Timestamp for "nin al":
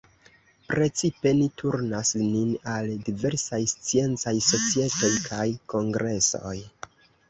2.23-2.91